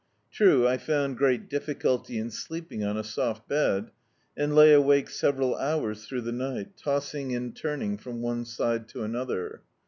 True, 0.31 0.67
I 0.67 0.79
found 0.79 1.19
great 1.19 1.47
difficulty 1.47 2.17
in 2.17 2.31
sleeping 2.31 2.81
<m 2.81 2.97
a 2.97 3.03
soft 3.03 3.47
bed, 3.47 3.91
and 4.35 4.55
lay 4.55 4.73
awake 4.73 5.11
several 5.11 5.55
hours 5.55 6.07
through 6.07 6.21
the 6.21 6.31
ni^t, 6.31 6.69
tossing 6.75 7.35
and 7.35 7.55
turning 7.55 7.99
from 7.99 8.19
one 8.19 8.43
side 8.45 8.87
to 8.89 9.03
another. 9.03 9.61